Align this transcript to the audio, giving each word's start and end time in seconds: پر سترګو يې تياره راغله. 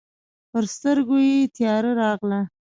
پر 0.51 0.63
سترګو 0.75 1.17
يې 1.27 1.37
تياره 1.55 1.91
راغله. 2.01 2.41